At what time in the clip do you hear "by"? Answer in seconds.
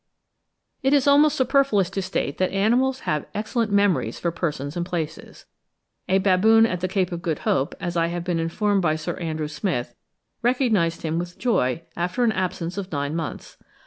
8.81-8.95